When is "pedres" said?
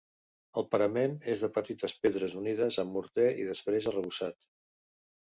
2.05-2.33